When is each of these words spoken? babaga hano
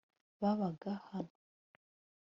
babaga 0.41 0.91
hano 1.09 1.33